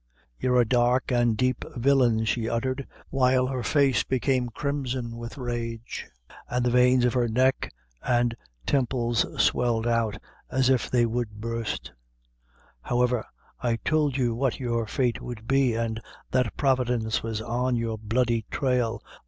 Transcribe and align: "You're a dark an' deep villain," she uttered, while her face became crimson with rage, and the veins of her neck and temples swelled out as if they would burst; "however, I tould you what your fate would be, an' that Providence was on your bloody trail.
"You're 0.39 0.59
a 0.61 0.65
dark 0.67 1.11
an' 1.11 1.35
deep 1.35 1.63
villain," 1.75 2.25
she 2.25 2.49
uttered, 2.49 2.87
while 3.11 3.45
her 3.45 3.61
face 3.61 4.01
became 4.03 4.49
crimson 4.49 5.15
with 5.15 5.37
rage, 5.37 6.07
and 6.49 6.65
the 6.65 6.71
veins 6.71 7.05
of 7.05 7.13
her 7.13 7.27
neck 7.27 7.71
and 8.01 8.33
temples 8.65 9.27
swelled 9.39 9.85
out 9.85 10.17
as 10.49 10.71
if 10.71 10.89
they 10.89 11.05
would 11.05 11.39
burst; 11.39 11.91
"however, 12.81 13.23
I 13.61 13.75
tould 13.85 14.17
you 14.17 14.33
what 14.33 14.59
your 14.59 14.87
fate 14.87 15.21
would 15.21 15.47
be, 15.47 15.75
an' 15.77 15.99
that 16.31 16.57
Providence 16.57 17.21
was 17.21 17.39
on 17.39 17.75
your 17.75 17.99
bloody 17.99 18.43
trail. 18.49 19.03